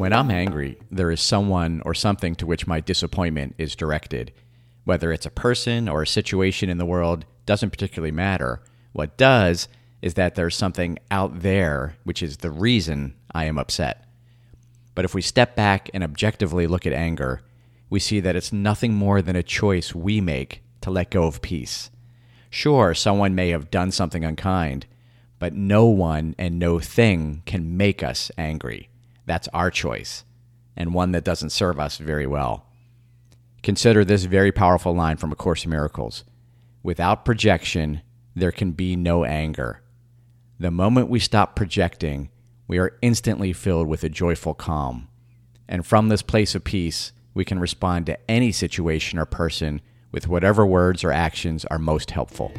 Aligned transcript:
When 0.00 0.14
I'm 0.14 0.30
angry, 0.30 0.78
there 0.90 1.10
is 1.10 1.20
someone 1.20 1.82
or 1.84 1.92
something 1.92 2.34
to 2.36 2.46
which 2.46 2.66
my 2.66 2.80
disappointment 2.80 3.54
is 3.58 3.76
directed. 3.76 4.32
Whether 4.84 5.12
it's 5.12 5.26
a 5.26 5.30
person 5.30 5.90
or 5.90 6.00
a 6.00 6.06
situation 6.06 6.70
in 6.70 6.78
the 6.78 6.86
world 6.86 7.26
doesn't 7.44 7.68
particularly 7.68 8.10
matter. 8.10 8.62
What 8.94 9.18
does 9.18 9.68
is 10.00 10.14
that 10.14 10.36
there's 10.36 10.56
something 10.56 10.98
out 11.10 11.42
there 11.42 11.96
which 12.04 12.22
is 12.22 12.38
the 12.38 12.50
reason 12.50 13.14
I 13.34 13.44
am 13.44 13.58
upset. 13.58 14.06
But 14.94 15.04
if 15.04 15.14
we 15.14 15.20
step 15.20 15.54
back 15.54 15.90
and 15.92 16.02
objectively 16.02 16.66
look 16.66 16.86
at 16.86 16.94
anger, 16.94 17.42
we 17.90 18.00
see 18.00 18.20
that 18.20 18.36
it's 18.36 18.54
nothing 18.54 18.94
more 18.94 19.20
than 19.20 19.36
a 19.36 19.42
choice 19.42 19.94
we 19.94 20.18
make 20.22 20.62
to 20.80 20.90
let 20.90 21.10
go 21.10 21.24
of 21.24 21.42
peace. 21.42 21.90
Sure, 22.48 22.94
someone 22.94 23.34
may 23.34 23.50
have 23.50 23.70
done 23.70 23.90
something 23.90 24.24
unkind, 24.24 24.86
but 25.38 25.52
no 25.52 25.84
one 25.84 26.34
and 26.38 26.58
no 26.58 26.78
thing 26.78 27.42
can 27.44 27.76
make 27.76 28.02
us 28.02 28.30
angry. 28.38 28.89
That's 29.26 29.48
our 29.48 29.70
choice, 29.70 30.24
and 30.76 30.94
one 30.94 31.12
that 31.12 31.24
doesn't 31.24 31.50
serve 31.50 31.78
us 31.78 31.98
very 31.98 32.26
well. 32.26 32.66
Consider 33.62 34.04
this 34.04 34.24
very 34.24 34.52
powerful 34.52 34.94
line 34.94 35.16
from 35.16 35.32
A 35.32 35.36
Course 35.36 35.64
in 35.64 35.70
Miracles 35.70 36.24
Without 36.82 37.26
projection, 37.26 38.00
there 38.34 38.52
can 38.52 38.72
be 38.72 38.96
no 38.96 39.24
anger. 39.24 39.82
The 40.58 40.70
moment 40.70 41.10
we 41.10 41.18
stop 41.18 41.54
projecting, 41.54 42.30
we 42.66 42.78
are 42.78 42.96
instantly 43.02 43.52
filled 43.52 43.86
with 43.86 44.02
a 44.02 44.08
joyful 44.08 44.54
calm. 44.54 45.08
And 45.68 45.86
from 45.86 46.08
this 46.08 46.22
place 46.22 46.54
of 46.54 46.64
peace, 46.64 47.12
we 47.34 47.44
can 47.44 47.58
respond 47.58 48.06
to 48.06 48.30
any 48.30 48.50
situation 48.50 49.18
or 49.18 49.26
person 49.26 49.82
with 50.10 50.26
whatever 50.26 50.64
words 50.64 51.04
or 51.04 51.12
actions 51.12 51.64
are 51.66 51.78
most 51.78 52.10
helpful. 52.10 52.52